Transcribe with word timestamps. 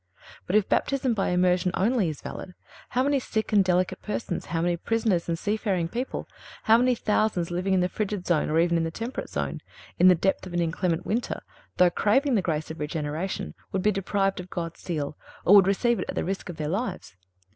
But 0.47 0.55
if 0.55 0.67
Baptism 0.67 1.13
by 1.13 1.29
immersion 1.29 1.69
only 1.75 2.09
is 2.09 2.23
valid, 2.23 2.55
how 2.89 3.03
many 3.03 3.19
sick 3.19 3.53
and 3.53 3.63
delicate 3.63 4.01
persons, 4.01 4.45
how 4.47 4.59
many 4.59 4.75
prisoners 4.75 5.29
and 5.29 5.37
seafaring 5.37 5.87
people, 5.87 6.27
how 6.63 6.79
many 6.79 6.95
thousands 6.95 7.51
living 7.51 7.75
in 7.75 7.81
the 7.81 7.87
frigid 7.87 8.25
zone, 8.25 8.49
or 8.49 8.59
even 8.59 8.77
in 8.77 8.83
the 8.83 8.89
temperate 8.89 9.29
zone, 9.29 9.61
in 9.99 10.07
the 10.07 10.15
depth 10.15 10.47
of 10.47 10.53
an 10.55 10.59
inclement 10.59 11.05
winter, 11.05 11.41
though 11.77 11.91
craving 11.91 12.33
the 12.33 12.41
grace 12.41 12.71
of 12.71 12.79
regeneration, 12.79 13.53
would 13.71 13.83
be 13.83 13.91
deprived 13.91 14.39
of 14.39 14.49
God's 14.49 14.79
seal, 14.79 15.15
or 15.45 15.53
would 15.53 15.67
receive 15.67 15.99
it 15.99 16.05
at 16.09 16.15
the 16.15 16.25
risk 16.25 16.49
of 16.49 16.57
their 16.57 16.67
lives! 16.67 17.15